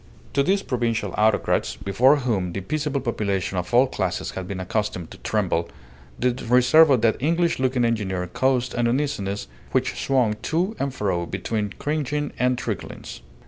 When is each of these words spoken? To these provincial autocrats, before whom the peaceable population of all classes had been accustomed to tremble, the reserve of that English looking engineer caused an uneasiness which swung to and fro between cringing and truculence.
To 0.33 0.41
these 0.41 0.63
provincial 0.63 1.13
autocrats, 1.15 1.75
before 1.75 2.15
whom 2.15 2.53
the 2.53 2.61
peaceable 2.61 3.01
population 3.01 3.59
of 3.59 3.71
all 3.71 3.85
classes 3.85 4.31
had 4.31 4.47
been 4.47 4.59
accustomed 4.59 5.11
to 5.11 5.19
tremble, 5.19 5.69
the 6.17 6.33
reserve 6.49 6.89
of 6.89 7.01
that 7.03 7.17
English 7.21 7.59
looking 7.59 7.85
engineer 7.85 8.25
caused 8.25 8.73
an 8.73 8.87
uneasiness 8.87 9.47
which 9.73 10.03
swung 10.03 10.37
to 10.41 10.75
and 10.79 10.91
fro 10.91 11.27
between 11.27 11.73
cringing 11.77 12.33
and 12.39 12.57
truculence. 12.57 13.21